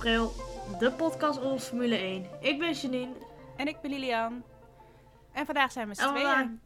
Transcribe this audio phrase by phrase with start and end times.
[0.00, 0.32] april,
[0.78, 2.26] de podcast over Formule 1.
[2.40, 3.12] Ik ben Janine.
[3.56, 4.42] En ik ben Lilian.
[5.32, 6.60] En vandaag zijn we met z'n En vandaag- tweeën.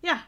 [0.00, 0.24] Ja,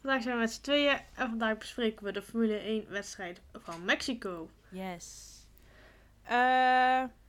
[0.00, 3.84] vandaag zijn we met z'n tweeën en vandaag bespreken we de Formule 1 wedstrijd van
[3.84, 4.50] Mexico.
[4.70, 5.36] Yes.
[6.22, 6.34] Eh,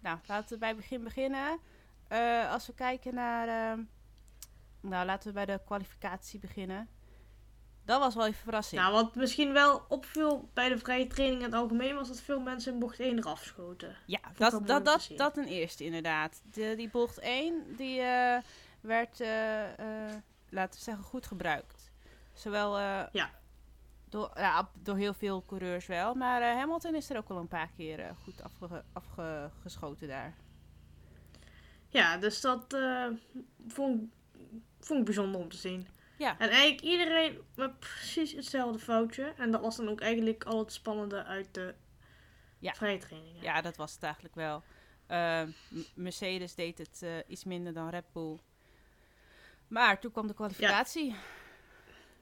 [0.02, 1.60] nou, laten we bij het begin beginnen.
[2.08, 3.48] Eh, als we kijken naar...
[3.48, 3.80] eh,
[4.82, 6.90] nou, laten we bij de kwalificatie beginnen.
[7.90, 8.82] Dat was wel even verrassing.
[8.82, 12.40] Nou, wat misschien wel opviel bij de vrije training in het algemeen was dat veel
[12.40, 13.96] mensen in bocht 1 eraf schoten.
[14.06, 16.42] ja, dat, dat, dat, dat ten eerste inderdaad.
[16.44, 18.42] De, die bocht 1, die eh,
[18.82, 19.64] werd, eh,
[20.08, 20.16] eh,
[20.50, 21.92] laten we zeggen, goed gebruikt.
[22.34, 22.80] Zowel
[23.12, 23.32] Ja.
[24.10, 26.14] door, ja, door heel veel coureurs wel.
[26.14, 30.36] Maar Hamilton is er ook wel een paar keer goed afge, afgeschoten daar.
[31.88, 32.78] Ja, dus dat
[33.68, 34.02] vond,
[34.80, 35.88] vond ik bijzonder om te zien.
[36.20, 36.36] Ja.
[36.40, 39.34] En eigenlijk iedereen met precies hetzelfde foutje.
[39.38, 41.76] En dat was dan ook eigenlijk al het spannende uit de
[42.60, 42.74] Ja.
[42.74, 43.42] vrije trainingen.
[43.44, 44.64] Ja, dat was het eigenlijk wel.
[45.08, 48.38] Eh, M- Mercedes deed het eh, iets minder dan Red Bull.
[49.68, 51.16] Maar toen kwam de kwalificatie.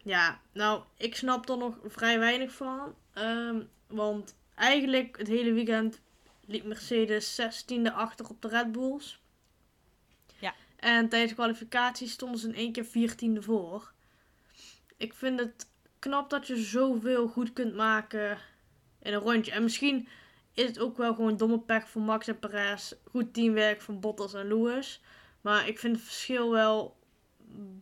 [0.04, 2.96] Ja, nou, ik snap er nog vrij weinig van.
[3.14, 6.02] Ehm, want eigenlijk het hele weekend
[6.46, 9.22] liep Mercedes 16e achter op de Red Bulls.
[10.78, 13.92] En tijdens de kwalificatie stonden ze in één keer 14e voor.
[14.98, 15.68] Ik vind het
[16.00, 18.38] knap dat je zoveel goed kunt maken
[19.02, 19.52] in een rondje.
[19.52, 20.08] En misschien
[20.54, 22.94] is het ook wel gewoon domme pech voor Max en Perez.
[23.12, 25.02] Goed teamwerk van Bottas en Lewis.
[25.42, 26.98] Maar ik vind het verschil wel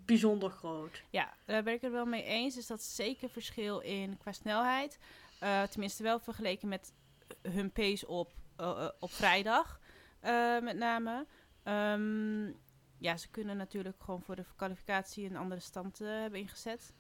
[0.06, 1.04] bijzonder groot.
[1.10, 2.56] Ja, daar ben ik het wel mee eens.
[2.56, 5.00] Dus dat is zeker verschil in qua snelheid.
[5.40, 6.94] Eh, tenminste wel vergeleken met
[7.42, 9.80] hun pace op, eh, eh, op vrijdag.
[10.62, 11.26] met name.
[11.64, 12.52] Ehm,
[12.98, 16.94] ja, ze kunnen natuurlijk gewoon voor de kwalificatie een andere stand eh, hebben ingezet.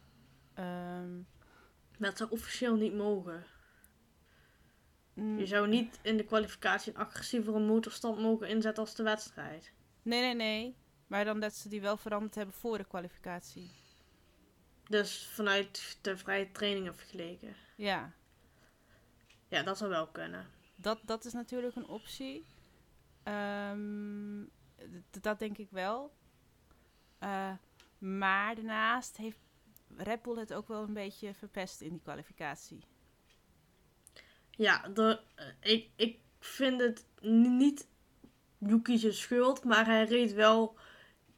[0.53, 1.15] Ehm,
[1.97, 3.43] Maar het zou officieel niet mogen.
[5.13, 9.71] mm, Je zou niet in de kwalificatie een agressievere motorstand mogen inzetten als de wedstrijd.
[10.01, 10.75] Nee, nee, nee.
[11.07, 13.71] Maar dan dat ze die wel veranderd hebben voor de kwalificatie.
[14.89, 17.55] Dus vanuit de vrije trainingen vergeleken.
[17.75, 18.13] Ja,
[19.47, 20.47] Ja, dat zou wel kunnen.
[20.75, 22.45] dat, dat is natuurlijk een optie.
[23.23, 24.47] Ehm, d-
[25.21, 26.13] dat denk ik wel.
[27.19, 27.51] Eh,
[27.97, 29.37] maar daarnaast heeft
[29.97, 32.79] Red Bull het ook wel een beetje verpest in die kwalificatie.
[34.51, 37.87] Ja, de, eh, ik, ik vind het niet
[38.57, 40.75] Yuki's schuld, maar hij reed wel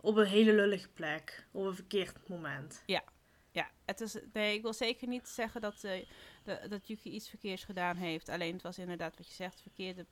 [0.02, 1.48] op een hele lullige plek.
[1.52, 2.84] Op een verkeerd moment.
[2.86, 6.06] Ja, het is, nee, ik wil zeker niet zeggen dat, eh,
[6.44, 8.30] de- dat Yuki iets verkeers gedaan heeft.
[8.30, 10.06] Alleen het was inderdaad wat je zegt, verkeerde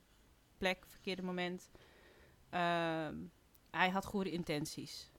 [0.58, 1.70] plek, verkeerde moment.
[2.50, 3.14] Ehm,
[3.70, 5.10] hij had goede intenties.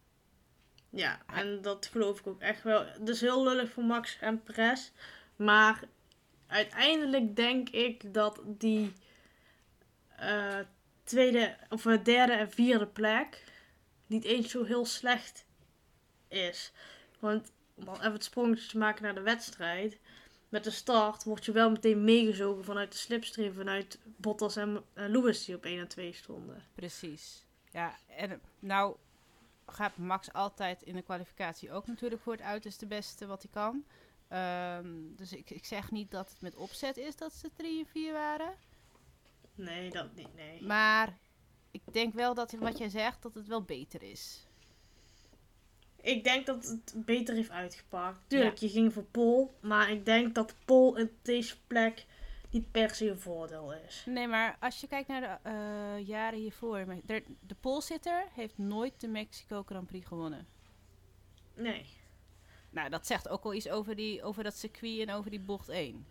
[0.90, 2.86] Ja, en dat geloof ik ook echt wel.
[2.86, 4.92] Het is heel lullig voor Max en Perez.
[5.36, 5.84] Maar
[6.48, 8.94] uiteindelijk denk ik dat die
[10.16, 10.60] eh,
[11.04, 13.44] tweede, of eh, derde en vierde plek
[14.08, 15.46] niet eens zo heel slecht
[16.28, 16.72] is.
[17.20, 20.00] Want om dan even het sprongetje te maken naar de wedstrijd.
[20.50, 23.53] Met de start word je wel meteen meegezogen vanuit de slipstream.
[23.53, 26.63] Vanuit Bottas en Lewis die op 1 en 2 stonden.
[26.75, 27.46] Precies.
[27.72, 28.96] Ja, en nou
[29.66, 33.85] gaat Max altijd in de kwalificatie ook natuurlijk voor het uiterste beste wat hij kan.
[34.28, 37.85] Ehm, dus ik, ik zeg niet dat het met opzet is dat ze 3 en
[37.91, 38.56] 4 waren.
[39.56, 40.35] Nee, dat niet.
[40.35, 40.64] Nee.
[40.64, 41.18] Maar
[41.72, 44.47] ik denk wel dat wat jij zegt, dat het wel beter is.
[46.07, 48.19] Ik denk dat het beter heeft uitgepakt.
[48.28, 49.53] Tuurlijk, je ging voor Pol.
[49.59, 52.06] Maar ik denk dat Pol op deze plek
[52.50, 54.03] niet per se een voordeel is.
[54.06, 56.85] Nee, maar als je kijkt naar de eh, jaren hiervoor.
[57.06, 60.47] De, de poolzitter heeft nooit de Mexico Grand Prix gewonnen.
[61.53, 61.85] Nee.
[62.69, 65.69] Nou, dat zegt ook wel iets over, die, over dat circuit en over die bocht
[65.69, 66.06] 1.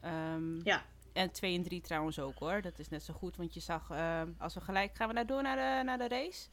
[0.00, 0.84] Ehm, Ja.
[1.12, 2.62] En 2 en 3 trouwens ook hoor.
[2.62, 5.26] Dat is net zo goed, want je zag, ehm, als we gelijk gaan we nou
[5.26, 6.48] door naar de, naar de race.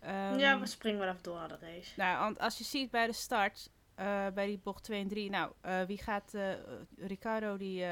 [0.00, 1.92] Ehm, ja, we springen wel even door naar de race.
[1.96, 5.30] Nou, want als je ziet bij de start, eh, bij die bocht 2 en 3,
[5.30, 6.52] nou, eh, wie gaat, eh,
[6.96, 7.84] Ricardo die,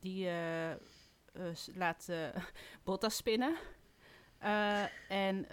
[0.00, 0.30] die
[1.74, 2.08] laat
[2.84, 3.56] Bottas spinnen.
[5.08, 5.46] En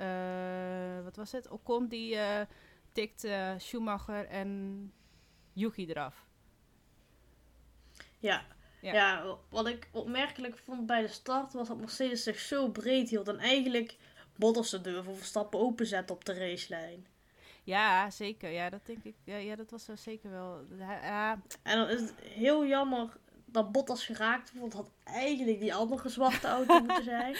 [1.03, 1.49] wat was het?
[1.49, 2.17] Ocon die
[2.91, 3.27] tikt
[3.57, 4.93] Schumacher en
[5.53, 6.25] Yuki eraf.
[8.19, 8.45] Ja.
[8.81, 8.93] Ja.
[8.93, 9.37] ja.
[9.49, 13.27] wat ik opmerkelijk vond bij de start was dat Mercedes zich zo breed hield.
[13.27, 13.97] En eigenlijk
[14.39, 17.07] Bottas de deur voor Verstappen openzette op de racelijn.
[17.63, 18.49] Ja, zeker.
[18.49, 19.15] Ja, dat denk ik.
[19.23, 20.65] Ja, ja dat was wel zeker wel.
[20.77, 24.73] Ja, En dan is het heel jammer dat Bottas geraakt wordt.
[24.73, 27.35] Had eigenlijk die andere zwarte auto moeten zijn.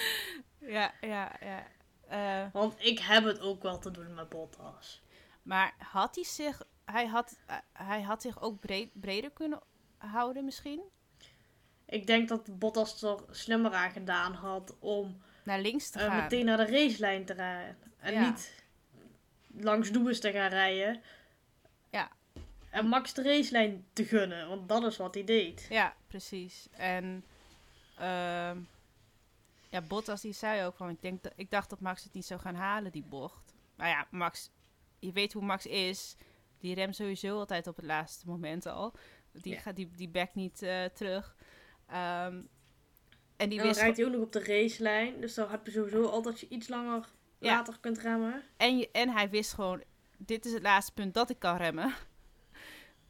[0.59, 1.31] ja, ja.
[1.41, 1.65] ja.
[2.07, 5.01] Eh, Want ik heb het ook wel te doen met Bottas.
[5.43, 7.39] Maar had hij zich, hij had,
[7.73, 9.59] hij had zich ook breed, breder kunnen
[9.97, 10.81] houden misschien?
[11.85, 16.21] ik denk dat Bottas er slimmer aan gedaan had om Naar links te eh, gaan.
[16.23, 17.77] meteen naar de racelijn te rijden.
[17.99, 18.29] En Ja.
[18.29, 18.63] niet
[19.57, 21.01] langs Lewis te gaan rijden.
[21.89, 22.11] Ja.
[22.69, 25.65] En Max de racelijn te gunnen, want dat is wat hij deed.
[25.69, 26.67] Ja, precies.
[26.71, 27.23] En
[27.97, 28.59] ehm
[29.69, 32.25] ja, Bottas die zei ook van, ik, denk dat, ik dacht dat Max het niet
[32.25, 33.53] zou gaan halen, die bocht.
[33.75, 34.49] Maar ja, Max,
[34.99, 36.15] je weet hoe Max is.
[36.59, 38.93] Die remt sowieso altijd op het laatste moment al.
[39.31, 39.59] Die, Ja.
[39.59, 41.35] gaat die, die back niet eh, terug.
[41.87, 42.41] Ehm,
[43.39, 45.21] en die En dan wist rijdt hij ook nog op de racelijn.
[45.21, 47.05] Dus dan heb je sowieso al dat je iets langer
[47.39, 47.55] Ja.
[47.55, 48.43] later kunt remmen.
[48.57, 49.83] En, je, en hij wist gewoon,
[50.17, 51.93] dit is het laatste punt dat ik kan remmen.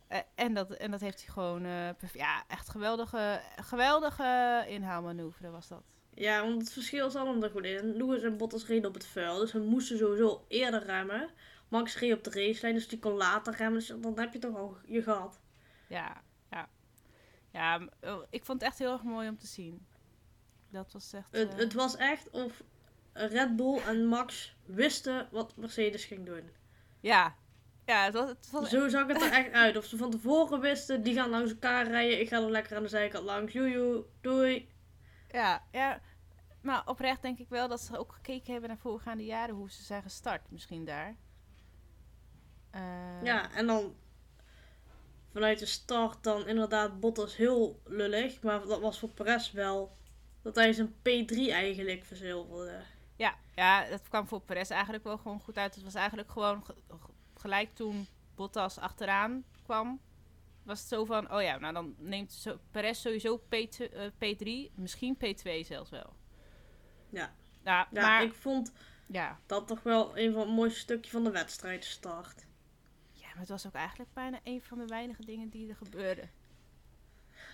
[0.08, 5.68] Eh, en, dat, en dat heeft hij gewoon, eh, ja, echt geweldige, geweldige inhaalmanoeuvre was
[5.68, 5.84] dat.
[6.14, 7.96] Ja, want het verschil zat hem er goed in.
[7.96, 9.40] Lewis en Bottas reden op het vuil.
[9.40, 11.30] Dus we moesten sowieso eerder remmen.
[11.68, 13.80] Max reed op de racelijn, dus die kon later remmen.
[13.80, 15.40] Dus dan heb je toch al je gehad.
[15.88, 16.70] Ja, ja.
[17.52, 19.86] Ja, oh, ik vond het echt heel erg mooi om te zien.
[20.70, 21.28] Dat was echt...
[21.32, 22.64] Het, eh, het was echt of
[23.14, 26.50] Red Bull en Max wisten wat Mercedes ging doen.
[27.00, 27.36] Ja,
[27.86, 29.78] ja het was, het was Zo zag het er echt uit.
[29.78, 32.20] Of ze van tevoren wisten, die gaan langs elkaar rijden.
[32.20, 33.54] Ik ga er lekker aan de zijkant langs.
[33.54, 34.70] Joejoe, doei.
[35.28, 36.02] ja, ja,
[36.62, 39.84] maar oprecht denk ik wel dat ze ook gekeken hebben naar voorgaande jaren hoe ze
[39.84, 40.52] zijn gestart.
[40.52, 41.16] Misschien daar.
[42.72, 43.96] Eh, Ja, en dan
[45.32, 48.42] vanuit de start dan inderdaad Bottas heel lullig.
[48.42, 49.98] Maar dat was voor Perez wel
[50.56, 52.82] dat hij zijn P3 eigenlijk verzilverde.
[53.16, 55.76] Ja, ja, dat kwam voor Perez eigenlijk wel gewoon goed uit.
[55.76, 60.00] Het was eigenlijk gewoon ge- ge- gelijk toen Bottas achteraan kwam.
[60.64, 64.74] Was het zo van, oh ja, nou dan neemt zo, Perez sowieso P2, eh, P3,
[64.76, 66.14] misschien P2 zelfs wel.
[67.10, 67.34] Ja.
[67.64, 68.72] Ja, Ja, maar ik vond
[69.08, 69.40] ja.
[69.46, 72.46] dat toch wel een van het mooiste stukjes van de wedstrijd start.
[73.12, 76.30] ja, maar het was ook eigenlijk bijna een van de weinige dingen die er gebeurden.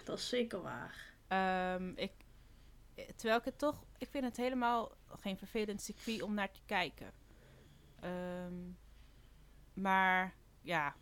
[0.04, 1.14] Dat is zeker waar.
[1.28, 2.12] Ehm, ik,
[3.16, 7.12] terwijl ik het toch, ik vind het helemaal geen vervelend circuit om naar te kijken.
[8.00, 8.54] Ehm,
[9.74, 10.96] maar ja,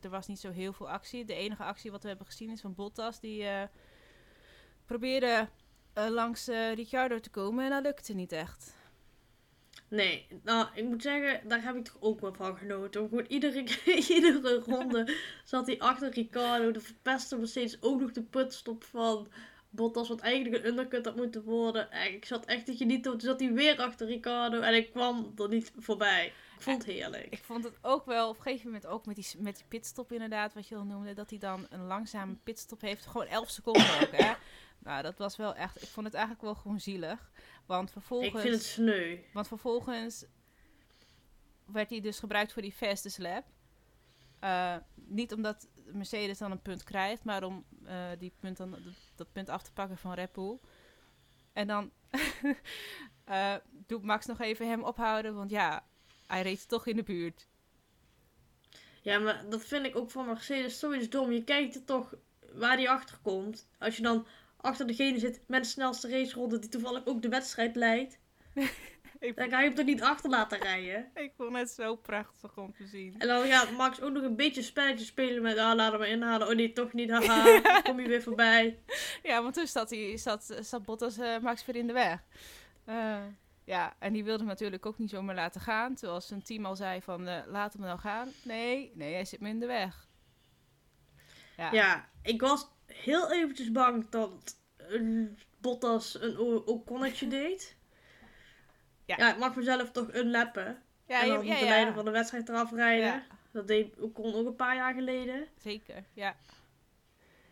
[0.00, 1.24] er- was niet zo heel veel actie.
[1.24, 3.20] De enige actie wat we hebben gezien is van Bottas.
[3.20, 3.62] Die eh,
[4.86, 5.48] probeerde
[5.92, 8.76] eh, langs eh, Ricciardo te komen en dat lukte niet echt.
[9.88, 13.08] Nee, nou, ik moet zeggen, daar heb ik toch ook wel van genoten.
[13.08, 13.60] Gewoon iedere,
[14.14, 16.70] iedere ronde zat hij achter Ricardo.
[16.70, 19.28] De verpeste Mercedes ook nog de putstop van
[19.74, 21.90] Bottas, wat eigenlijk een undercut had moeten worden.
[21.90, 25.32] En ik zat echt te genieten, toen zat hij weer achter Ricardo en ik kwam
[25.36, 26.26] er niet voorbij.
[26.26, 27.26] Ik vond het heerlijk.
[27.30, 30.12] Ik vond het ook wel, op een gegeven moment ook met die, met die pitstop
[30.12, 33.06] inderdaad, wat je al noemde, dat hij dan een langzame pitstop heeft.
[33.06, 34.32] Gewoon 11 seconden ook, hè.
[34.78, 37.30] Nou, dat was wel echt, ik vond het eigenlijk wel gewoon zielig.
[37.66, 38.32] Want vervolgens...
[38.34, 39.18] Ik vind het sneu.
[39.32, 40.24] Want vervolgens
[41.64, 43.44] werd hij dus gebruikt voor die fastest lap.
[44.40, 48.76] Eh, niet omdat Mercedes dan een punt krijgt, maar om eh, die punt dan,
[49.14, 50.58] dat, punt af te pakken van Red Bull.
[51.52, 51.90] En dan
[53.24, 53.54] eh,
[53.86, 55.84] doet Max nog even hem ophouden, want ja,
[56.26, 57.48] hij reed toch in de buurt.
[59.02, 61.32] Ja, maar dat vind ik ook van Mercedes zoiets dom.
[61.32, 62.14] Je kijkt er toch
[62.52, 63.68] waar die achter komt.
[63.78, 64.26] Als je dan
[64.56, 68.18] achter degene zit met de snelste raceronde die toevallig ook de wedstrijd leidt.
[69.24, 71.10] Ik, Dan ga je hem toch niet achter laten rijden.
[71.14, 73.14] ik vond het zo prachtig om te zien.
[73.18, 76.08] En dan gaat Max ook nog een beetje spelletje spelen met, ah, laat hem maar
[76.08, 76.48] inhalen.
[76.48, 78.78] Oh nee, toch niet, haha, dan kom je weer voorbij.
[79.22, 82.24] Ja, want toen zat, hij, zat, zat Bottas eh, Max weer in de weg.
[82.84, 83.22] Eh,
[83.64, 85.94] ja, en die wilde hem natuurlijk ook niet zomaar laten gaan.
[85.94, 88.28] Terwijl zijn team al zei van, eh, laat hem nou gaan.
[88.42, 90.06] Nee, nee, hij zit me in de weg.
[91.56, 94.56] Ja, Ja, ik was heel eventjes bang dat
[95.60, 97.76] Bottas een Oconnetje deed.
[99.04, 99.14] Ja.
[99.18, 99.32] Ja.
[99.32, 100.82] ik mag mezelf toch unlappen.
[101.06, 103.22] ja, en dan ja, de leider van de wedstrijd eraf rijden.
[103.52, 105.48] Dat deed Ocon ook een paar jaar geleden.
[105.58, 106.04] zeker.
[106.12, 106.36] Ja.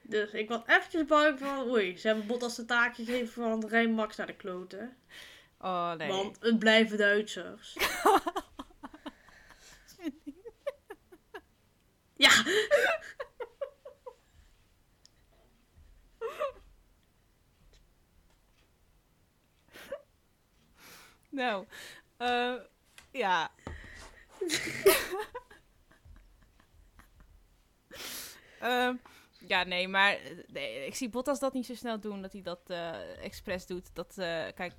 [0.03, 3.89] Dus ik was eventjes bang van, oei, ze hebben Bottas de taak gegeven van rij
[3.89, 4.97] Max naar de kloten.
[5.59, 6.09] Oh, nee.
[6.09, 7.77] Want het blijven Duitsers.
[12.25, 12.31] ja,
[21.33, 21.67] Nou,
[22.17, 22.55] eh,
[23.11, 23.51] ja.
[28.61, 28.97] Ehm,
[29.39, 32.61] ja, nee, maar nee, ik zie Bottas dat niet zo snel doen, dat hij dat
[32.67, 33.95] eh expres doet.
[33.95, 34.75] Dat, eh, kijk,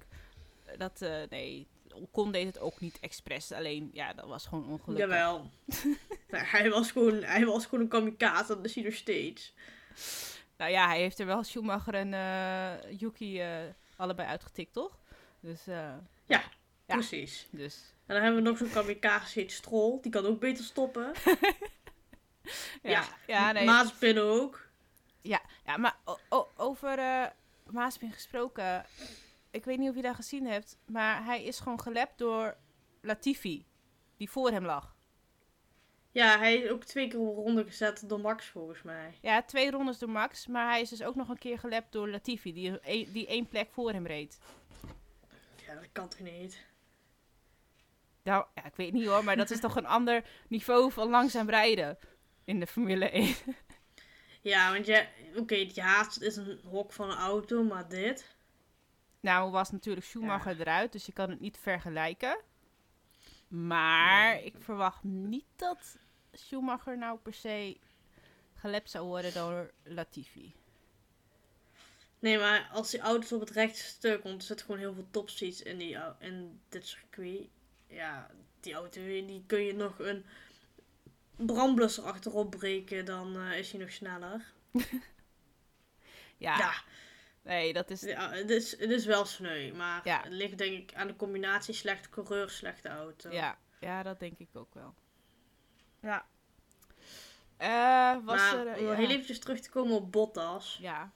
[0.77, 3.51] dat, nee, Ocon deed het ook niet expres.
[3.51, 5.07] Alleen, ja, dat was gewoon ongelukkig.
[5.07, 5.50] jawel.
[6.29, 9.53] Nou, hij, was gewoon, hij was gewoon een kamikaze, dat is hij nog steeds.
[10.57, 12.10] Nou ja, hij heeft er wel Schumacher en
[12.98, 13.41] Yuki
[13.95, 15.00] allebei uitgetikt, toch?
[15.39, 15.67] Dus,
[16.86, 16.96] Ja.
[16.96, 17.48] Precies.
[17.52, 20.00] dus En dan hebben we nog zo'n kamikaze, heet Stroll.
[20.02, 21.12] Die kan ook beter stoppen.
[22.82, 23.66] ja, ja, ja nee.
[23.66, 24.68] Mazepin ook.
[25.22, 25.98] Ja, ja maar
[26.56, 27.25] over eh
[27.72, 28.86] Maaspin gesproken.
[29.52, 32.56] Ik weet niet of je dat gezien hebt, maar hij is gewoon gelept door
[33.02, 33.66] Latifi,
[34.18, 34.96] die voor hem lag.
[36.12, 39.18] Ja, hij is ook twee keer op ronde gezet door Max volgens mij.
[39.22, 42.10] Ja, twee rondes door Max, maar hij is dus ook nog een keer gelept door
[42.10, 42.80] Latifi, die,
[43.12, 44.40] die één plek voor hem reed.
[45.74, 46.65] Ja, dat kan toch niet?
[48.24, 51.50] Nou, ja, ik weet niet hoor, maar dat is toch een ander niveau van langzaam
[51.50, 51.98] rijden
[52.44, 53.36] in de Formule 1.
[54.42, 58.36] Ja, want je, oké, die haast is een hok van een auto, maar dit.
[59.20, 62.38] Nou was natuurlijk Schumacher eruit, dus je kan het niet vergelijken.
[63.48, 64.44] Maar Nee.
[64.46, 65.98] ik verwacht niet dat
[66.32, 67.77] Schumacher nou per se
[68.53, 70.53] gelept zou worden door Latifi.
[72.24, 75.08] Nee, maar als die auto's op het rechte stuk, want er zitten gewoon heel veel
[75.12, 77.50] topseats in, die, in dit circuit.
[77.88, 80.25] Ja, die auto, die kun je nog een
[81.36, 84.46] brandblusser achterop breken, dan eh, is hij nog sneller.
[86.38, 86.74] Ja, Ja,
[87.42, 88.01] nee, dat is...
[88.01, 90.22] ja het, is, het is wel sneu, maar Ja.
[90.22, 93.32] het ligt denk ik aan de combinatie slechte coureur, slechte auto.
[93.32, 94.94] Ja, ja, dat denk ik ook wel.
[96.01, 96.25] Ja.
[97.58, 98.82] Eh, was maar er...
[98.84, 98.94] ja.
[98.94, 100.77] heel eventjes terug te komen op Bottas.
[100.82, 101.12] ja.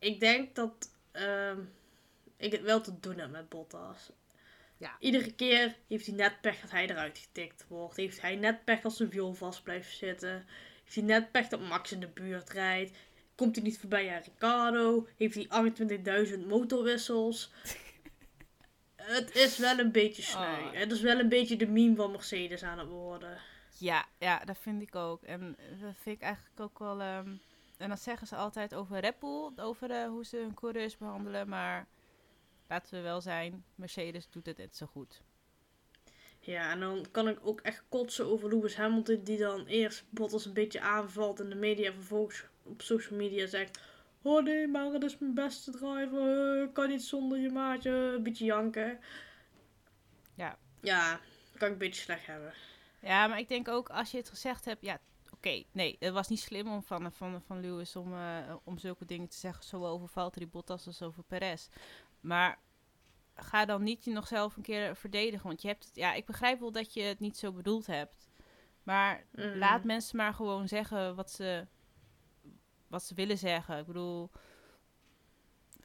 [0.00, 1.58] Ik denk dat ehm,
[2.36, 4.10] ik het wel te doen heb met Bottas.
[4.76, 4.96] Ja.
[4.98, 7.96] Iedere keer heeft hij net pech dat hij eruit getikt wordt.
[7.96, 10.46] Heeft hij net pech dat zijn wiel vast blijft zitten.
[10.82, 12.96] Heeft hij net pech dat Max in de buurt rijdt.
[13.34, 15.06] Komt hij niet voorbij aan Ricardo.
[15.16, 17.52] Heeft hij 28.000 motorwissels.
[18.96, 20.62] het is wel een beetje sneu.
[20.62, 20.72] Oh.
[20.72, 23.38] Het is wel een beetje de meme van Mercedes aan het worden.
[23.78, 25.22] Ja, ja, dat vind ik ook.
[25.22, 27.00] En dat vind ik eigenlijk ook wel...
[27.00, 27.34] ehm,
[27.80, 31.48] en dat zeggen ze altijd over Red Bull, over eh, hoe ze hun coureurs behandelen.
[31.48, 31.86] Maar
[32.68, 35.22] laten we wel zijn, Mercedes doet het net zo goed.
[36.40, 40.44] Ja, en dan kan ik ook echt kotsen over Lewis Hamilton, die dan eerst Bottas
[40.44, 43.80] een beetje aanvalt in de media en vervolgens op social media zegt:
[44.22, 48.22] Oh nee, maar het is mijn beste driver, eh, kan niet zonder je maatje, een
[48.22, 48.98] beetje janken.
[50.34, 50.58] Ja.
[50.80, 51.20] Ja,
[51.56, 52.52] kan ik een beetje slecht hebben.
[53.00, 54.98] Ja, maar ik denk ook als je het gezegd hebt, ja,
[55.40, 59.04] oké, nee, het was niet slim om van, van, van Lewis om, eh, om zulke
[59.04, 61.68] dingen te zeggen, zowel over Valtteri Bottas als over Perez.
[62.20, 62.58] Maar
[63.34, 66.26] ga dan niet je nog zelf een keer verdedigen, want je hebt het, ja, ik
[66.26, 68.28] begrijp wel dat je het niet zo bedoeld hebt,
[68.82, 69.56] maar Mm.
[69.56, 71.66] laat mensen maar gewoon zeggen wat ze,
[72.86, 73.78] wat ze willen zeggen.
[73.78, 74.30] Ik bedoel,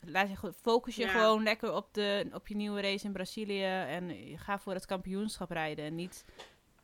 [0.01, 1.12] laat je, focus je Ja.
[1.12, 5.50] gewoon lekker op, de, op je nieuwe race in Brazilië en ga voor het kampioenschap
[5.51, 6.25] rijden en niet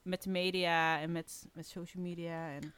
[0.02, 2.50] met de media en met, met social media.
[2.52, 2.74] En,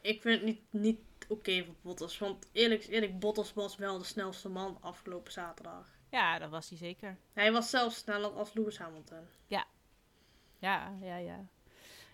[0.00, 4.04] Ik vind het niet, niet oké voor Bottas, want eerlijk eerlijk, Bottas was wel de
[4.04, 5.88] snelste man afgelopen zaterdag.
[6.10, 7.18] ja, dat was hij zeker.
[7.32, 9.24] Hij was zelfs sneller als Lewis Hamilton.
[9.46, 9.66] Ja,
[10.58, 11.48] ja, ja.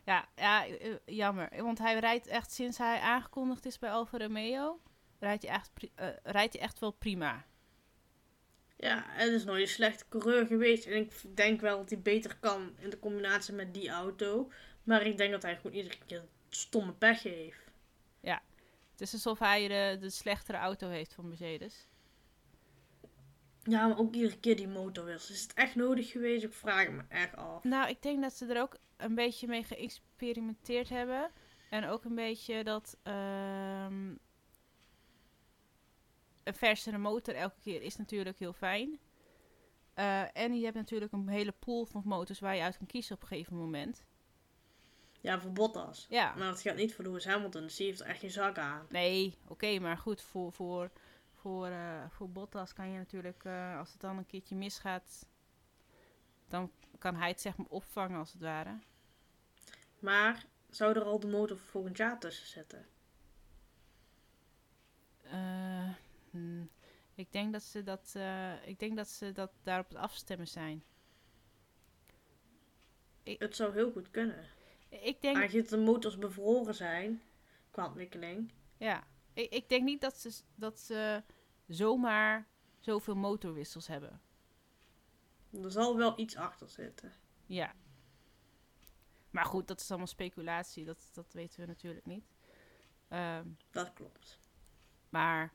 [0.05, 1.63] Ja, ja, eh, jammer.
[1.63, 4.81] Want hij rijdt echt sinds hij aangekondigd is bij Alfa Romeo,
[5.19, 7.45] rijdt hij echt, eh, rijdt hij echt wel prima.
[8.77, 10.87] Ja, het is nooit een slechte coureur geweest.
[10.87, 14.51] En ik denk wel dat hij beter kan in de combinatie met die auto.
[14.83, 17.67] Maar ik denk dat hij gewoon iedere keer stomme pech heeft.
[18.97, 21.89] Het is alsof hij de, de slechtere auto heeft van Mercedes.
[23.63, 25.35] Ja, maar ook iedere keer die motorwissel.
[25.35, 26.45] Is het echt nodig geweest?
[26.45, 27.65] Ik vraag me echt af.
[27.65, 31.31] Nou, ik denk dat ze er ook een beetje mee geëxperimenteerd hebben.
[31.71, 34.15] En ook een beetje dat ehm,
[36.47, 38.99] een versere motor elke keer is natuurlijk heel fijn.
[39.95, 43.15] Eh, en je hebt natuurlijk een hele pool van motors waar je uit kan kiezen
[43.15, 44.05] op een gegeven moment.
[45.21, 46.07] Ja, voor Bottas.
[46.09, 47.63] Ja, Maar dat geldt niet voor Lewis Hamilton.
[47.63, 48.87] Dus die heeft er echt geen zak aan.
[48.89, 50.91] nee, oké, maar goed, voor, voor,
[51.33, 55.27] voor, eh, voor Bottas kan je natuurlijk, eh, als het dan een keertje misgaat,
[56.49, 58.79] dan kan hij het zeg maar opvangen als het ware.
[59.99, 62.87] Maar zou er al de motor voor volgend jaar tussen zitten?
[65.23, 65.76] Eh,
[66.37, 66.71] hmm,
[67.15, 70.85] ik denk dat ze dat, eh, ik denk dat ze dat daarop het afstemmen zijn.
[73.23, 74.45] Het zou heel goed kunnen.
[74.89, 77.23] Ik denk, Aangezien de motors bevroren zijn
[77.71, 78.53] qua ontwikkeling.
[78.77, 81.23] ja, ik, ik denk niet dat ze, dat ze
[81.67, 82.47] zomaar
[82.81, 84.21] zoveel motorwissels hebben.
[85.63, 87.13] Er zal wel iets achter zitten.
[87.47, 87.75] Ja.
[89.31, 90.85] Maar goed, dat is allemaal speculatie.
[90.85, 92.25] Dat, dat weten we natuurlijk niet.
[93.09, 94.39] Ehm, Dat klopt.
[95.09, 95.53] maar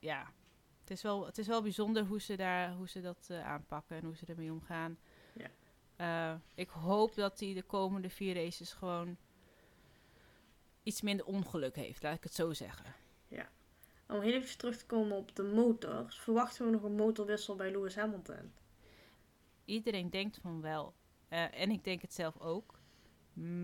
[0.00, 0.32] ja,
[0.80, 3.96] het is, wel, het is wel bijzonder hoe ze, daar, hoe ze dat eh, aanpakken
[3.96, 4.98] en hoe ze ermee omgaan.
[5.32, 5.50] Ja.
[5.96, 9.16] Eh, ik hoop dat hij de komende vier races gewoon
[10.82, 12.94] iets minder ongeluk heeft, laat ik het zo zeggen.
[14.08, 16.18] Om heel even terug te komen op de motors.
[16.18, 18.52] Verwachten we nog een motorwissel bij Lewis Hamilton?
[19.64, 20.94] Iedereen denkt van wel.
[21.28, 22.80] Eh, en ik denk het zelf ook.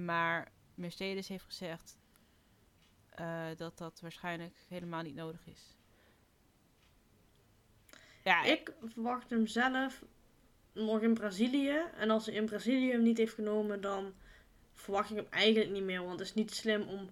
[0.05, 1.99] Maar Mercedes heeft gezegd:
[3.57, 5.75] dat dat waarschijnlijk helemaal niet nodig is.
[8.26, 10.04] Ja, Ik verwacht hem zelf
[10.73, 11.83] nog in Brazilië.
[11.97, 14.14] En als hij in Brazilië hem niet heeft genomen, dan
[14.75, 16.04] verwacht ik hem eigenlijk niet meer.
[16.04, 17.11] Want het is niet slim om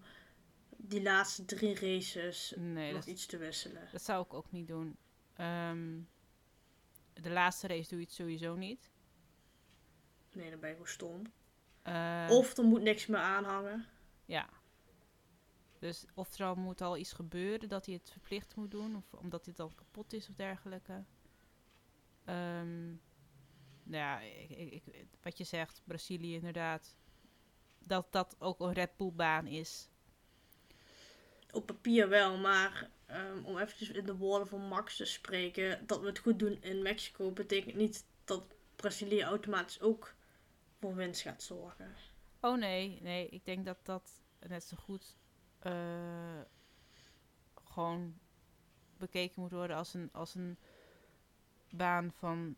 [0.76, 3.88] die laatste drie races nee, nog iets te wisselen.
[3.92, 4.96] dat zou ik ook niet doen.
[5.36, 5.98] Ehm,
[7.12, 8.90] de laatste race doe je het sowieso niet.
[10.32, 11.22] Nee, dan ben je gewoon stom.
[11.82, 13.86] Eh, Of er moet niks meer aanhangen.
[14.24, 14.48] Ja.
[15.84, 19.12] Dus of er al moet al iets gebeuren dat hij het verplicht moet doen, of
[19.12, 21.04] omdat dit al kapot is of dergelijke.
[22.24, 22.86] Ehm,
[23.82, 26.96] nou ja, ik, ik, ik- wat je zegt, Brazilië inderdaad.
[27.78, 29.88] Dat dat ook een Red Bull baan is.
[31.52, 36.00] Op papier wel, maar ehm, om eventjes in de woorden van Max te spreken, dat
[36.00, 38.44] we het goed doen in Mexico betekent niet dat
[38.76, 40.14] Brazilië automatisch ook
[40.80, 41.94] voor winst gaat zorgen.
[42.40, 45.16] Oh nee, nee, ik denk dat dat net zo goed
[45.64, 46.40] eh,
[47.64, 48.18] gewoon
[48.96, 50.58] bekeken moet worden als een, als een
[51.70, 52.56] baan van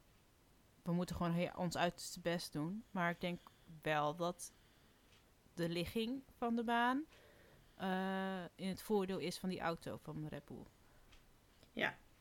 [0.83, 2.85] we moeten gewoon heel, ons uiterste best doen.
[2.91, 3.41] Maar ik denk
[3.83, 4.53] wel dat
[5.55, 7.05] de ligging van de baan
[7.75, 10.65] eh, in het voordeel is van die auto van Red Bull.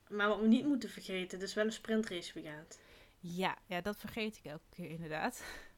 [0.10, 2.80] Maar wat we niet moeten vergeten, het is wel een sprintrace weekend.
[3.20, 5.44] Ja, ja, dat vergeet ik elke keer inderdaad.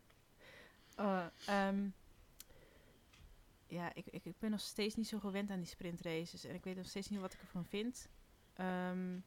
[0.98, 1.90] Eh, ehm,
[3.68, 6.44] ja, ik, ik, ik ben nog steeds niet zo gewend aan die sprintraces.
[6.44, 8.08] En ik weet nog steeds niet wat ik ervan vind.
[8.54, 9.18] Ehm,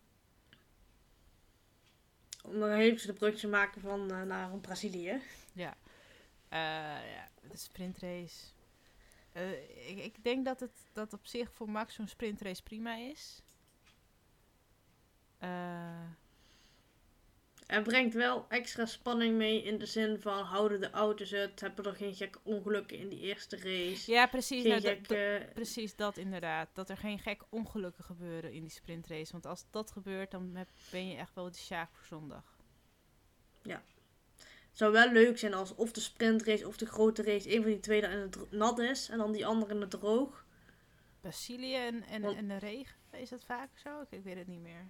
[2.45, 5.21] Om nog even de brug te maken van eh, naar Brazilië.
[5.53, 5.77] ja.
[6.49, 6.59] Eh,
[7.15, 8.47] ja, de sprintrace.
[9.33, 13.43] Eh, ik, ik denk dat het dat op zich voor Max zo'n sprintrace prima is.
[15.39, 16.03] Eh,
[17.71, 21.85] Het brengt wel extra spanning mee in de zin van houden de auto's het, hebben
[21.85, 24.11] er geen gekke ongelukken in die eerste race.
[24.11, 24.65] ja, precies.
[24.65, 25.49] nou, dat- gekke...
[25.55, 26.69] Precies dat inderdaad.
[26.73, 29.33] Dat er geen gek ongelukken gebeuren in die sprintrace.
[29.33, 32.59] Want als dat gebeurt, dan heb- ben je echt wel de sjaak voor zondag.
[33.63, 37.71] Het zou wel leuk zijn als of de sprintrace of de grote race, een van
[37.71, 40.45] die twee dan in het nat is en dan die andere in het droog.
[41.21, 44.01] Brazilië en, en, Want- en de regen, is dat vaak zo?
[44.01, 44.89] Ik, ik weet het niet meer.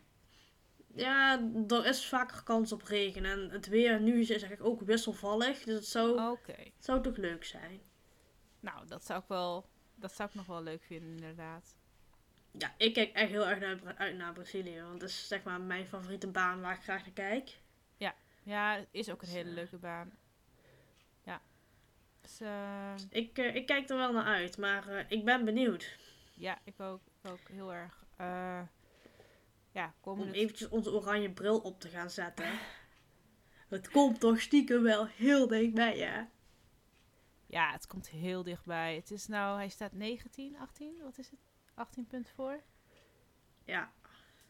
[0.95, 5.63] Ja, er is vaker kans op regen en het weer nu is eigenlijk ook wisselvallig,
[5.63, 7.81] dus het zou, het zou toch leuk zijn.
[8.61, 9.69] Nou, dat zou ik wel...
[9.95, 11.77] Dat zou ik nog wel leuk vinden, inderdaad.
[12.51, 15.61] Ja, ik kijk echt heel erg naar, uit naar Brazilië, want dat is zeg maar
[15.61, 17.61] mijn favoriete baan waar ik graag naar kijk.
[18.43, 20.13] Ja, het is ook een Dus, hele eh, leuke baan.
[21.25, 21.41] Ja.
[22.21, 25.97] Dus, eh, Ik, eh, ik kijk er wel naar uit, maar eh, ik ben benieuwd.
[26.35, 28.05] ja, ik ook, ik ook heel erg.
[29.73, 30.33] Ja, Om komende...
[30.33, 32.59] eventjes onze oranje bril op te gaan zetten.
[33.69, 36.31] Het komt toch stiekem wel heel dichtbij, ja.
[37.47, 38.95] Ja, het komt heel dichtbij.
[38.95, 39.57] Het is nou...
[39.57, 40.95] Hij staat 19, 18?
[41.03, 41.41] Wat is het?
[41.75, 42.61] 18 punten voor?
[43.65, 43.93] Ja,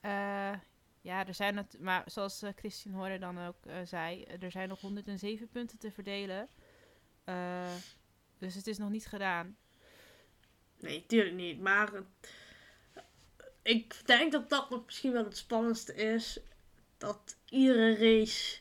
[0.01, 0.53] Eh,
[1.01, 4.69] ja, er zijn het, maar zoals eh, Christian Horner dan ook eh, zei, er zijn
[4.69, 6.49] nog 107 punten te verdelen.
[8.39, 9.57] Dus het is nog niet gedaan.
[10.79, 11.61] nee, tuurlijk niet.
[11.61, 11.91] Maar
[13.71, 16.41] ik denk dat dat nog misschien wel het spannendste is.
[16.99, 18.61] Dat iedere race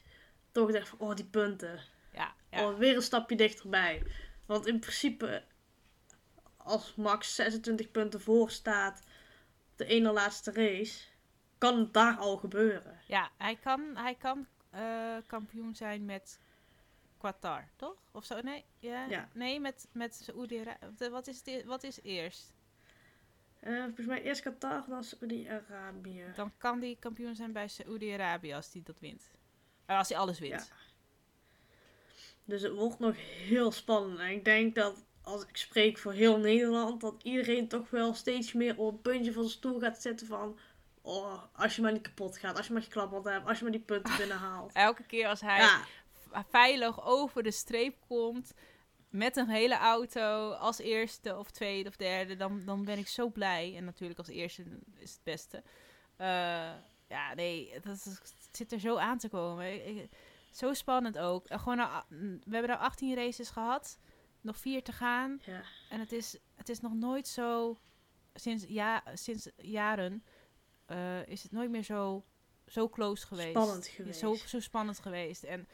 [0.52, 1.80] toch denkt van, oh die punten.
[2.14, 2.68] Ja, ja.
[2.70, 4.04] Oh, weer een stapje dichterbij.
[4.46, 5.44] Want in principe,
[6.58, 9.04] als Max 26 punten voor staat,
[9.76, 11.04] de ene laatste race,
[11.58, 13.00] kan het daar al gebeuren.
[13.08, 16.40] ja hij kan, hij kan eh, kampioen zijn met
[17.18, 17.96] Qatar, toch?
[18.12, 18.42] Of zo?
[18.42, 19.06] Nee, ja?
[19.06, 19.30] Ja.
[19.34, 21.10] nee met, met Saoedi-Arabië.
[21.10, 22.54] Wat, is e- wat is eerst?
[23.60, 26.24] Eh, volgens mij eerst Qatar, dan Saudi-Arabië.
[26.36, 29.32] Dan kan hij kampioen zijn bij Saoedi-Arabië als hij dat wint.
[29.86, 30.54] Eh, als hij alles wint.
[30.70, 30.76] Ja.
[32.46, 34.20] Dus het wordt nog heel spannend.
[34.20, 38.54] En ik denk dat als ik spreek voor heel Nederland, dat iedereen toch wel steeds
[38.54, 40.60] meer op een puntje van zijn stoel gaat zitten van.
[41.02, 43.72] Oh, als je maar niet kapot gaat, als je maar geklapperd hebt, als je maar
[43.72, 44.74] die punten binnenhaalt.
[44.74, 45.86] Elke keer als hij Ja,
[46.50, 48.54] veilig over de streep komt
[49.10, 53.30] met een hele auto als eerste of tweede of derde, dan, dan ben ik zo
[53.30, 53.76] blij.
[53.78, 54.64] En natuurlijk als eerste
[54.98, 55.64] is het beste.
[56.16, 56.28] Eh,
[57.08, 59.88] ja, nee, dat is, het zit er zo aan te komen.
[59.98, 60.10] Ik-
[60.52, 61.48] zo spannend ook.
[61.48, 61.78] En gewoon
[62.46, 63.98] we hebben er 18 races gehad,
[64.42, 65.40] nog vier te gaan.
[65.46, 65.62] ja.
[65.90, 67.78] En het is, het is nog nooit zo,
[68.34, 70.24] sinds, ja, sinds jaren,
[70.86, 72.26] eh, is het nooit meer zo,
[72.68, 73.50] zo close geweest.
[73.50, 74.20] Spannend geweest.
[74.20, 75.44] Zo, zo spannend geweest.
[75.44, 75.68] En,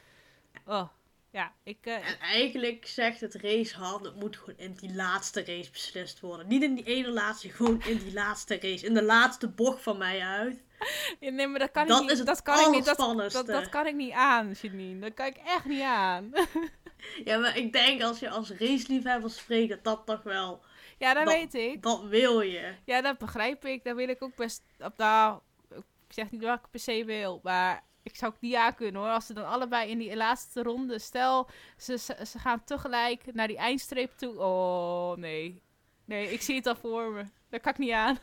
[0.65, 0.89] oh,
[1.35, 5.71] ja, ik, eh, En eigenlijk zegt het racehard, het moet gewoon in die laatste race
[5.71, 6.47] beslist worden.
[6.47, 8.85] Niet in die ene laatste, gewoon in die laatste race.
[8.85, 10.63] In de laatste bocht van mij uit.
[11.19, 12.11] ja, nee, maar dat kan dat ik niet.
[12.11, 12.85] is het dat kan ik niet.
[12.85, 14.99] Dat, dat, dat kan ik niet aan, Janine.
[14.99, 16.31] Dat kan ik echt niet aan.
[17.23, 20.61] Ja, maar ik denk als je als raceliefhebber spreekt, dat dat toch wel
[20.97, 21.81] Ja, dat Dat- weet ik.
[21.81, 22.73] Dat wil je.
[22.85, 23.83] Ja, dat begrijp ik.
[23.83, 24.63] Dat wil ik ook best.
[24.79, 25.39] Op, nou,
[26.07, 29.01] ik zeg niet wat ik per se wil, maar ik zou het niet aan kunnen
[29.01, 29.09] hoor.
[29.09, 30.99] Als ze dan allebei in die laatste ronde.
[30.99, 34.39] Stel, ze, ze, ze gaan tegelijk naar die eindstreep toe.
[34.39, 35.61] Oh nee.
[36.05, 37.23] Nee, ik zie het al voor me.
[37.49, 38.17] Dat kan ik niet aan.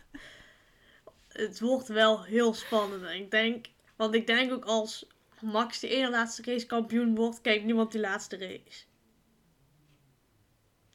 [1.29, 3.03] Het wordt wel heel spannend.
[3.03, 3.67] En ik denk,
[3.97, 5.07] want ik denk ook als
[5.41, 8.85] Max de ene laatste race kampioen wordt, kijkt niemand die laatste race.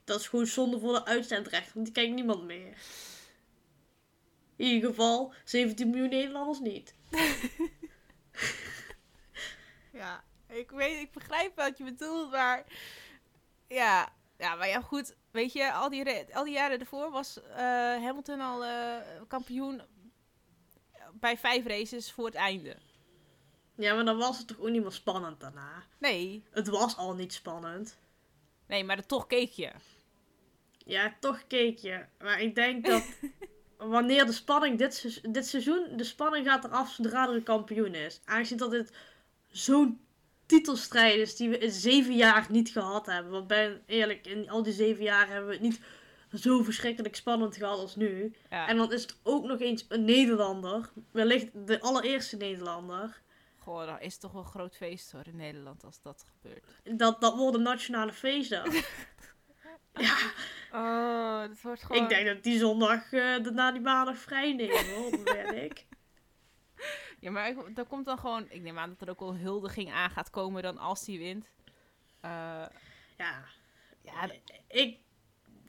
[0.03, 2.77] Dat is gewoon zonde voor de uitzendrecht, want die kijkt niemand meer.
[4.55, 6.95] In ieder geval 17 miljoen Nederlanders niet.
[9.97, 12.63] Ja, ik weet, ik begrijp wat je bedoelt, maar
[13.67, 17.57] ja, ja, maar ja, goed, weet je, al die, al die jaren ervoor was eh,
[18.03, 18.95] Hamilton al eh,
[19.27, 19.81] kampioen
[21.13, 22.75] bij vijf races voor het einde.
[23.75, 25.83] Ja, maar dan was het toch ook niet meer spannend daarna.
[25.97, 27.97] Nee, Het was al niet spannend.
[28.67, 29.71] nee, maar toch keek je.
[30.77, 32.05] Ja, toch keek je.
[32.19, 33.03] Maar ik denk dat
[33.77, 38.19] wanneer de spanning dit, dit seizoen, de spanning gaat eraf zodra er een kampioen is.
[38.25, 38.91] Aangezien dat dit
[39.57, 39.99] zo'n
[40.45, 43.31] titelstrijd is die we in zeven jaar niet gehad hebben.
[43.31, 45.79] Want ben eerlijk, in al die zeven jaar hebben we het niet
[46.33, 48.35] zo verschrikkelijk spannend gehad als nu.
[48.49, 50.89] Ja, En dan is het ook nog eens een Nederlander.
[51.11, 53.21] Wellicht de allereerste Nederlander.
[53.57, 56.65] goh, dat is toch wel een groot feest hoor in Nederland als dat gebeurt.
[56.83, 58.73] Dat, dat wordt een nationale feestdag.
[59.93, 60.17] ja,
[60.71, 62.03] Oh, dat wordt gewoon...
[62.03, 65.85] ik denk dat die zondag uh, daarna die maandag vrij nemen hoor, mijn werk.
[67.19, 67.57] Ja, maar ik,
[67.89, 68.45] komt dan gewoon...
[68.49, 71.51] Ik neem aan dat er ook wel huldiging aan gaat komen dan als hij wint.
[72.21, 72.31] Eh,
[73.17, 73.43] Ja,
[74.01, 74.29] ja,
[74.67, 74.97] ik.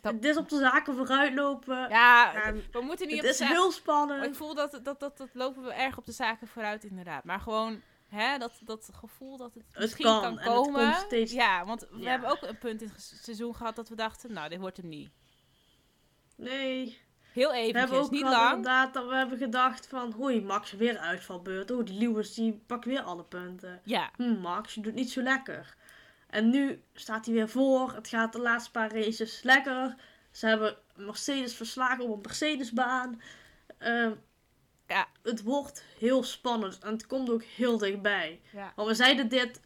[0.00, 1.76] Dat- Het is op de zaken vooruitlopen.
[1.76, 4.36] ja, Ja, we moeten niet het op is de za- heel Maar ik spannend.
[4.36, 7.24] voel dat, dat, dat, dat lopen we erg op de zaken vooruit, inderdaad.
[7.24, 10.94] Maar gewoon, hè, dat, dat gevoel dat het, Het misschien kan, kan, en het komen.
[10.94, 12.10] steeds- Ja, want we Ja.
[12.10, 14.88] hebben ook een punt in het seizoen gehad dat we dachten, nou, dit wordt hem
[14.88, 15.10] niet.
[16.36, 17.00] Nee.
[17.38, 18.48] Heel We hebben eventjes, ook niet lang.
[18.56, 20.12] inderdaad dat we hebben gedacht van...
[20.12, 21.70] Hoi, Max, weer uitvalbeurt.
[21.70, 23.80] Oh, die Lewis die pakt weer alle punten.
[23.84, 25.76] Ja, Hm, Max, je doet niet zo lekker.
[26.30, 27.92] En nu staat hij weer voor.
[27.94, 29.94] Het gaat de laatste paar races lekker.
[30.30, 33.20] Ze hebben Mercedes verslagen op een Mercedesbaan.
[33.78, 34.12] Ehm,
[34.86, 35.06] Ja.
[35.22, 36.78] Het wordt heel spannend.
[36.78, 38.40] En het komt ook heel dichtbij.
[38.52, 39.60] ja, Want we zeiden dit,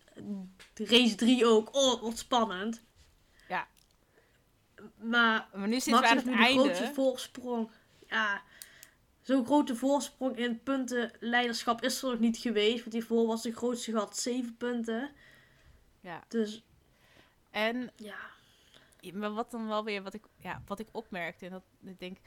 [0.74, 1.74] race 3 ook.
[1.76, 2.82] Oh, het wordt spannend.
[5.02, 6.94] Maar maar nu zitten Max we aan heeft het nu grootste einde.
[6.94, 7.70] voorsprong.
[8.08, 8.42] Ja,
[9.20, 12.80] zo'n grote voorsprong in puntenleiderschap is er nog niet geweest.
[12.80, 15.10] Want hiervoor was de grootste gehad 7 punten.
[16.00, 16.22] Ja.
[16.28, 16.64] Dus
[17.50, 18.16] En ja,
[19.14, 22.18] Maar wat dan wel weer, wat ik, ja, wat ik opmerkte, en dat ik denk,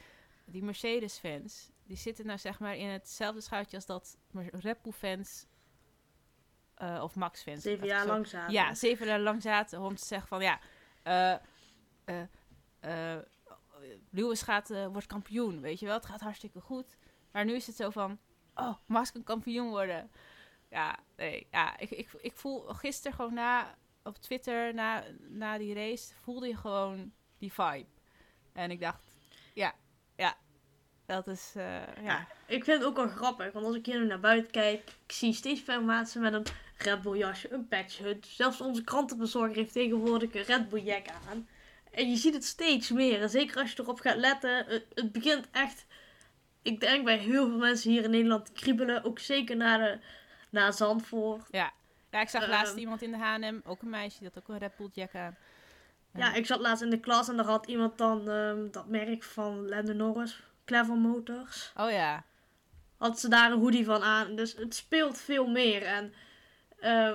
[0.46, 4.18] die Mercedes-fans, die zitten nou zeg maar in hetzelfde schuitje als dat
[4.52, 5.46] Red Bull-fans,
[6.76, 7.62] eh, of Max-fans.
[7.64, 8.54] zeven jaar zo- lang zaten.
[8.54, 10.60] Ja, zeven jaar lang zaten om te zeggen van, ja,
[11.04, 11.32] eh
[12.06, 12.22] eh
[12.86, 13.18] eh,
[14.10, 16.98] Lewis gaat, eh, wordt kampioen, weet je wel, het gaat hartstikke goed.
[17.32, 18.20] Maar nu is het zo van,
[18.56, 20.12] oh, Max kan kampioen worden.
[20.70, 25.74] Ja, nee, ja, ik, ik, ik voel gisteren gewoon na, op Twitter, na, na die
[25.74, 27.86] race, voelde je gewoon die vibe.
[28.54, 29.04] En ik dacht,
[29.54, 29.74] ja,
[30.16, 30.38] ja,
[31.06, 32.02] dat is, eh, ja.
[32.04, 33.54] Ja, ik vind het ook wel grappig.
[33.54, 36.46] Want als ik hier nu naar buiten kijk, ik zie steeds veel mensen met een
[36.78, 38.26] Red Bull jasje, een patchhut.
[38.26, 41.48] Zelfs onze krantenbezorger heeft tegenwoordig een Red Bull jack aan.
[41.96, 43.22] En je ziet het steeds meer.
[43.22, 45.86] En zeker als je erop gaat letten, het, het begint echt,
[46.62, 49.04] ik denk bij heel veel mensen hier in Nederland kriebelen.
[49.04, 50.00] Ook zeker naar, de,
[50.50, 51.48] naar Zandvoort.
[51.52, 51.74] Ja,
[52.12, 52.80] ik zag laatst Ehm.
[52.80, 55.36] iemand in de H&M, ook een meisje, had ook een Red Bull jack aan.
[56.14, 59.24] Ja, ik zat laatst in de klas en daar had iemand dan ehm, dat merk
[59.24, 61.72] van Lando Norris, Clever Motors.
[61.78, 62.24] Oh ja,
[62.98, 64.36] had ze daar een hoodie van aan.
[64.36, 65.84] Dus het speelt veel meer.
[65.84, 66.14] En
[66.80, 67.12] eh,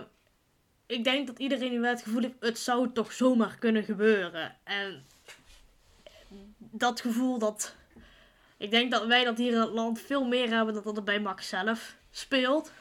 [0.90, 4.56] ik denk dat iedereen wel het gevoel heeft, het zou toch zomaar kunnen gebeuren.
[4.64, 5.04] En
[6.58, 7.74] dat gevoel dat...
[8.56, 11.04] Ik denk dat wij dat hier in het land veel meer hebben dan dat het
[11.04, 12.72] bij Max zelf speelt.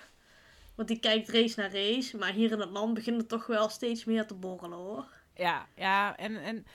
[0.75, 2.17] Want die kijkt race naar race.
[2.17, 5.05] Maar hier in het land begint het toch wel steeds meer te borrelen hoor.
[5.35, 6.65] ja, ja, en, en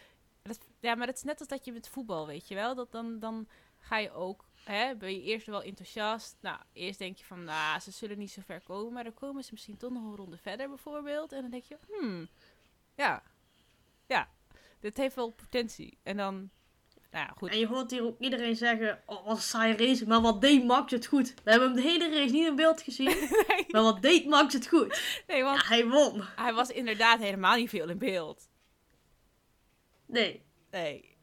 [0.42, 2.92] dat, ja, maar het is net als dat je met voetbal, weet je wel, dat
[2.92, 6.36] dan, dan ga je ook, hè, ben je eerst wel enthousiast.
[6.40, 9.42] Nou, eerst denk je van, nou, ze zullen niet zo ver komen, maar dan komen
[9.44, 11.32] ze misschien toch nog een ronde verder bijvoorbeeld.
[11.32, 12.28] En dan denk je, hmm,
[12.94, 13.22] ja,
[14.06, 14.28] ja,
[14.80, 15.98] dit heeft wel potentie.
[16.02, 16.34] En dan,
[17.10, 17.50] nou ja, goed.
[17.50, 20.06] En je hoort hier ook iedereen zeggen, oh wat een saaie race.
[20.06, 21.34] Maar wat deed Max het goed?
[21.44, 23.06] We hebben hem de hele race niet in beeld gezien.
[23.48, 25.22] Nee, Maar wat deed Max het goed?
[25.26, 26.22] nee, want Ja, hij won.
[26.36, 28.48] hij was inderdaad helemaal niet veel in beeld.
[30.06, 31.13] Nee, Nee,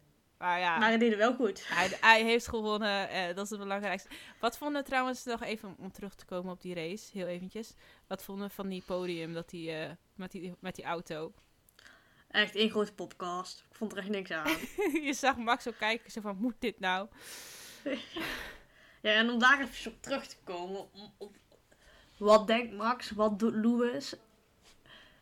[0.41, 0.77] maar ja.
[0.77, 1.67] maar hij deed het wel goed.
[1.67, 4.10] Hij, hij heeft gewonnen, eh, dat is het belangrijkste.
[4.39, 7.73] Wat vonden we trouwens, nog even om terug te komen op die race, heel eventjes.
[8.08, 11.34] Wat vonden we van die podium, dat die, eh, met, die, met die auto?
[12.27, 13.63] Echt één grote podcast.
[13.69, 14.58] Ik vond er echt niks aan.
[15.08, 17.08] je zag Max ook kijken, zo van, moet dit nou?
[19.01, 20.93] ja, en om daar even op terug te komen.
[20.93, 21.36] om- op-
[22.17, 23.12] wat denkt Max?
[23.12, 24.13] Wat doet Lewis?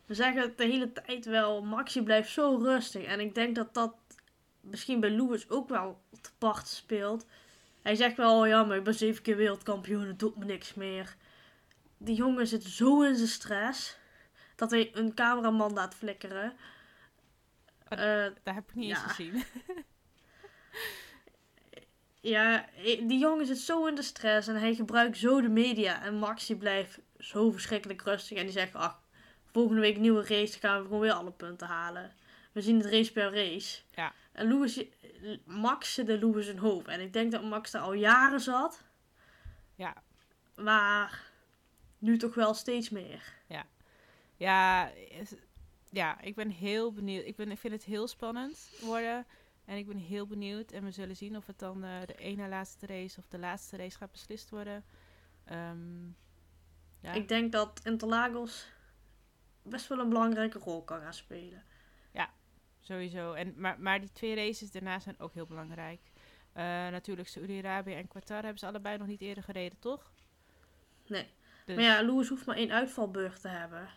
[0.06, 3.04] We zeggen het de hele tijd wel, Maxi blijft zo rustig.
[3.04, 3.94] En ik denk dat dat
[4.70, 7.26] misschien bij Lewis ook wel te part speelt.
[7.82, 10.74] Hij zegt wel, oh ja, maar ik ben zeven keer wereldkampioen, het doet me niks
[10.74, 11.16] meer.
[11.98, 13.96] Die jongen zit zo in zijn stress,
[14.56, 16.52] dat hij een cameraman laat flikkeren.
[17.88, 19.02] Ah, Eh, Daar heb ik niet Ja.
[19.02, 19.44] eens gezien.
[22.22, 26.02] Ja, i- die jongen zit zo in de stress en hij gebruikt zo de media.
[26.02, 28.36] En Max die blijft zo verschrikkelijk rustig.
[28.38, 29.00] En die zegt, ach,
[29.52, 32.12] volgende week nieuwe race, dan gaan we gewoon weer alle punten halen.
[32.52, 33.80] We zien het race per race.
[33.94, 34.12] Ja.
[34.32, 34.84] En Lewis,
[35.44, 36.86] Max zit in zijn hoofd.
[36.88, 38.84] En ik denk dat Max daar al jaren zat.
[39.74, 40.02] ja.
[40.54, 41.30] Maar
[41.98, 43.32] nu toch wel steeds meer.
[44.36, 45.34] Ja, is-
[45.90, 47.24] ja, ik ben heel benieuwd.
[47.26, 49.26] Ik, ben, ik vind het heel spannend worden.
[49.64, 50.70] En ik ben heel benieuwd.
[50.72, 53.76] En we zullen zien of het dan eh, de ene laatste race of de laatste
[53.76, 54.84] race gaat beslist worden.
[55.44, 56.06] Ehm,
[57.00, 57.12] ja.
[57.12, 58.72] Ik denk dat Interlagos
[59.62, 61.62] best wel een belangrijke rol kan gaan spelen.
[62.80, 63.32] Sowieso.
[63.32, 66.00] En, maar, maar die twee races daarna zijn ook heel belangrijk.
[66.52, 70.12] Eh, natuurlijk, Saudi-Arabië en Qatar hebben ze allebei nog niet eerder gereden, toch?
[71.06, 71.28] Nee.
[71.64, 73.88] Dus, Maar ja, Lewis hoeft maar één uitvalbeurt te hebben.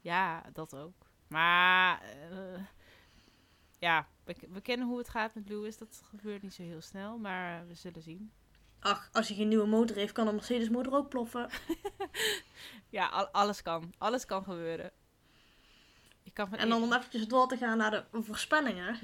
[0.00, 0.94] ja, dat ook.
[1.28, 2.60] Maar eh,
[3.78, 5.78] ja, we, we kennen hoe het gaat met Lewis.
[5.78, 8.32] Dat gebeurt niet zo heel snel, maar we zullen zien.
[8.80, 11.48] Ach, als hij geen nieuwe motor heeft, kan een Mercedes motor ook ploffen.
[12.88, 13.92] Ja, al- alles kan.
[13.98, 14.90] Alles kan gebeuren.
[16.26, 18.98] Je kan van En dan om eventjes door te gaan naar de voorspellingen.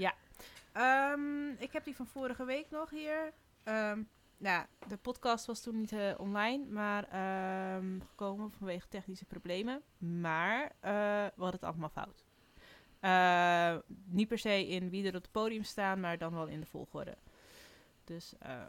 [0.72, 3.32] Ehm, ik heb die van vorige week nog hier.
[3.62, 4.02] Ehm,
[4.36, 9.82] nou, de podcast was toen niet eh, online, maar ehm, gekomen vanwege technische problemen.
[9.98, 10.92] Maar eh,
[11.34, 12.24] we hadden het allemaal fout.
[13.00, 16.60] Eh, niet per se in wie er op het podium staan, maar dan wel in
[16.60, 17.16] de volgorde.
[18.04, 18.66] Dus eh,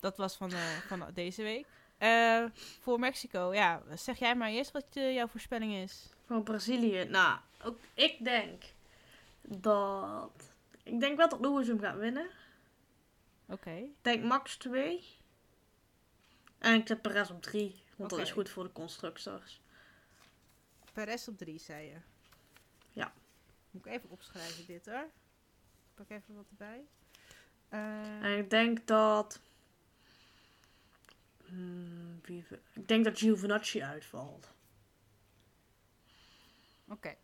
[0.00, 1.66] dat was van, eh, van deze week.
[1.98, 2.44] Eh,
[2.80, 6.10] voor Mexico, ja, zeg jij maar eerst wat jouw voorspelling is.
[6.24, 7.04] Van Brazilië.
[7.04, 8.62] Nou, ook ik denk
[9.42, 10.54] dat...
[10.82, 12.30] Ik denk wel dat Lewis hem gaat winnen.
[13.46, 13.70] Oké.
[13.70, 15.04] Ik denk Max 2.
[16.58, 17.82] En ik zet Perez op 3.
[17.96, 19.60] Want dat is goed voor de constructors.
[20.92, 21.96] Perez op drie, zei je.
[22.90, 23.12] Ja.
[23.70, 25.06] Moet ik even opschrijven dit hoor.
[25.94, 26.84] Pak even wat erbij.
[27.68, 29.40] Eh, En ik denk dat...
[31.44, 34.50] Hmm, wie, ik denk dat Giovinazzi uitvalt.
[36.88, 37.16] Oké,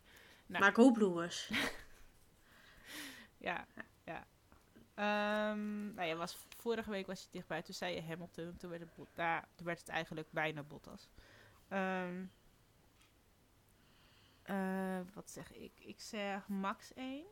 [0.53, 0.65] Nou.
[0.65, 1.51] Maar ik hoop Lewis.
[3.49, 3.67] ja,
[4.05, 4.27] ja.
[4.95, 7.63] Ehm, nou ja, was, vorige week was je dichtbij.
[7.63, 8.57] Toen zei je Hamilton.
[8.57, 9.15] Toen werd het, Bot-
[9.55, 11.09] toen werd het eigenlijk bijna Bottas.
[11.69, 12.25] Ehm,
[14.43, 15.73] eh, wat zeg ik?
[15.81, 17.25] Ik zeg max 1.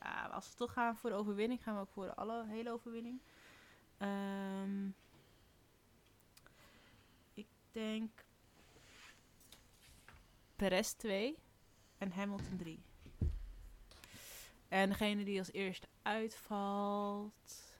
[0.00, 2.70] Ja, als we toch gaan voor de overwinning, gaan we ook voor de alle, hele
[2.70, 3.20] overwinning.
[3.98, 4.86] Ehm,
[7.34, 8.24] ik denk
[10.56, 11.38] Perez 2
[12.04, 12.82] en Hamilton 3.
[14.68, 17.72] En degene die als eerste uitvalt.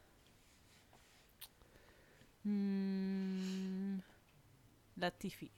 [2.41, 4.03] Hmm,
[4.95, 5.51] Latifi.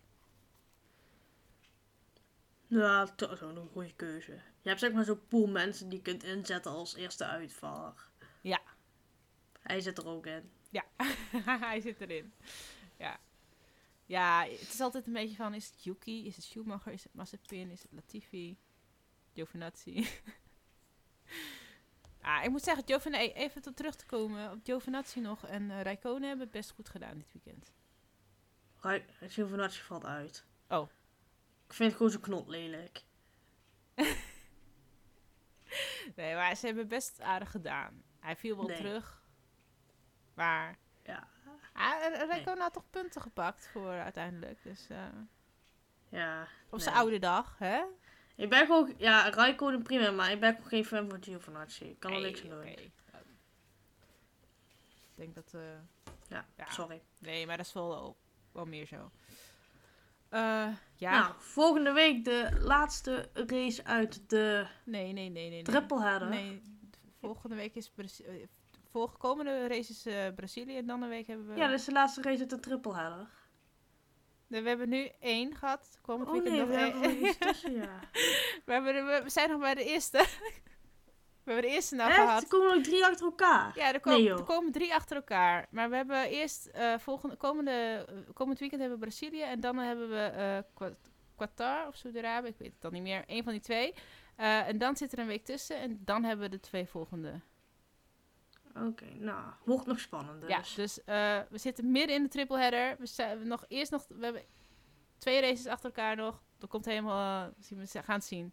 [2.67, 4.33] Ja, dat is ook een goede keuze.
[4.33, 8.09] Je hebt zeg maar zo'n pool mensen die je kunt inzetten als eerste uitvaller.
[8.41, 8.61] Ja.
[9.63, 10.51] Hij zit er ook in.
[10.71, 10.85] Ja,
[11.69, 12.33] hij zit erin.
[12.97, 13.19] Ja.
[14.07, 17.15] Ja, het is altijd een beetje van, is het Yuki, is het Schumacher, is het
[17.15, 18.59] Mazepin, is het Latifi,
[19.35, 20.07] Giovinazzi.
[22.21, 25.81] ah, ik moet zeggen, Giovinazzi, even tot terug te komen, op Giovinazzi nog en uh,
[25.83, 27.73] Rijkonen hebben het best goed gedaan dit weekend.
[28.81, 30.45] Rij- Giovinazzi valt uit.
[30.69, 30.89] Oh.
[31.67, 33.05] Ik vind het gewoon zo knot lelijk.
[36.17, 38.03] Nee, maar ze hebben best aardig gedaan.
[38.21, 38.77] Hij viel wel Nee.
[38.77, 39.25] terug.
[40.35, 40.79] Maar...
[42.13, 42.21] Ja.
[42.23, 44.63] Ah, Rijkonen had toch punten gepakt voor uiteindelijk.
[44.63, 44.97] Dus eh,
[46.09, 46.43] Ja.
[46.43, 46.81] op Nee.
[46.81, 47.83] zijn oude dag, hè?
[48.37, 51.85] Ik ben gewoon, ja, Raikkonen prima, maar ik ben gewoon geen fan van Giovinazzi.
[51.85, 52.65] Ik kan er niks aan doen.
[52.67, 52.93] Ik
[55.15, 55.55] denk dat...
[55.55, 55.61] eh,
[56.29, 56.71] Ja, Ja.
[56.71, 57.03] sorry.
[57.19, 58.17] nee, maar dat is wel,
[58.53, 59.11] wel meer zo.
[60.29, 61.21] Eh, ja.
[61.21, 65.63] Nou, volgende week de laatste race uit de nee, nee, nee, nee.
[65.63, 66.29] nee.
[66.29, 66.63] Nee,
[67.21, 67.93] volgende week is...
[68.97, 71.55] Volgende komende race is eh, Brazilië en dan een week hebben we...
[71.57, 73.29] Ja, dat is de laatste race uit de trippelheader.
[74.47, 75.99] Nee, We hebben nu één gehad.
[76.03, 76.93] Komend Oh weekend nee, nog we één.
[76.93, 78.01] hebben nog iets tussen, ja.
[78.67, 80.19] we, hebben we zijn nog bij de eerste.
[81.45, 82.19] we hebben de eerste nou Echt?
[82.21, 82.43] gehad.
[82.43, 83.73] Er komen nog drie achter elkaar.
[83.79, 85.67] Ja, er, komen er komen drie achter elkaar.
[85.71, 89.43] Maar we hebben eerst eh, volgende, komende, eh, komend weekend hebben we Brazilië.
[89.43, 90.97] En dan hebben we Qua-
[91.37, 92.49] Qatar of Saudi-Arabië.
[92.49, 93.25] Ik weet het dan niet meer.
[93.27, 93.95] Een van die twee.
[94.37, 95.77] En dan zit er een week tussen.
[95.77, 97.41] En dan hebben we de twee volgende.
[98.85, 100.51] Oké, nou, wordt nog spannend dus.
[100.51, 102.97] Ja, dus eh, we zitten midden in de triple header.
[102.99, 104.05] We zijn nog eerst nog.
[104.09, 104.43] We hebben
[105.19, 106.43] twee races achter elkaar nog.
[106.59, 107.47] Dat komt helemaal.
[107.47, 108.53] eh, zien we gaan het zien.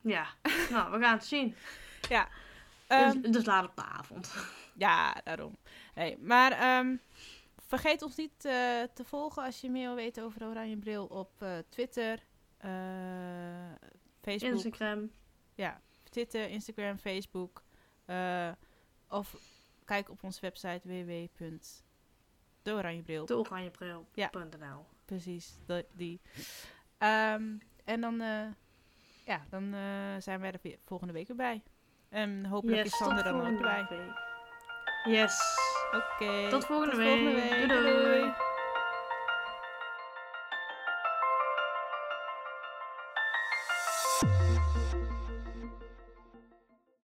[0.00, 0.26] Ja,
[0.70, 1.54] nou, we gaan het zien.
[2.08, 2.28] Ja.
[2.86, 4.34] Ehm, dus, dus laat op de avond.
[4.78, 5.56] Ja, daarom.
[5.94, 6.96] Nee, maar ehm,
[7.66, 11.44] vergeet ons niet eh, te volgen als je meer wil weten over Oranje Bril op
[11.68, 12.22] Twitter,
[14.22, 14.52] Facebook.
[14.52, 15.10] Instagram.
[15.54, 17.62] Ja, Twitter, Instagram, Facebook.
[18.06, 18.48] Eh,
[19.08, 19.34] of
[19.84, 23.26] kijk op onze website www.deoranjebril.
[23.26, 24.06] De oranjebril.nl.
[24.14, 24.30] Ja.
[25.04, 25.58] Precies,
[25.92, 26.20] die.
[26.98, 28.46] Ehm, en dan, eh,
[29.24, 29.80] ja, dan eh,
[30.18, 31.62] zijn wij er weer volgende week weer bij.
[32.08, 33.86] En hopelijk Yes, is Sander dan ook bij.
[33.88, 34.12] week.
[35.04, 35.40] Yes.
[35.92, 36.48] Oké.
[36.48, 37.50] Tot volgende volgende week.
[37.50, 37.68] week.
[37.68, 38.02] Doei, doei.
[38.20, 38.32] doei.